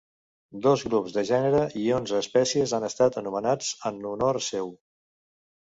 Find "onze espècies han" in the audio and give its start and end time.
1.99-2.89